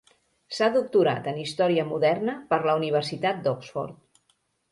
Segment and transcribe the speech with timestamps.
[0.59, 4.27] S'ha doctorat en Història Moderna per la Universitat d'Oxford.